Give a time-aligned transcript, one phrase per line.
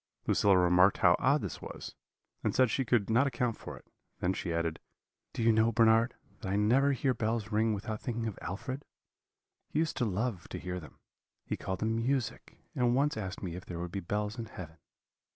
[0.25, 1.93] Lucilla remarked how odd this was,
[2.43, 3.85] and said she could not account for it;
[4.19, 4.79] and then she added,
[5.31, 8.83] 'Do you know, Bernard, that I never hear bells ring without thinking of Alfred?
[9.69, 10.97] he used to love to hear them;
[11.45, 14.77] he called them music, and once asked me if there would be bells in heaven.